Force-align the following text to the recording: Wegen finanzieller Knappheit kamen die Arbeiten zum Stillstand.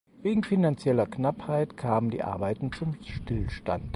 Wegen 0.23 0.43
finanzieller 0.43 1.05
Knappheit 1.05 1.77
kamen 1.77 2.09
die 2.09 2.23
Arbeiten 2.23 2.71
zum 2.71 2.97
Stillstand. 3.03 3.83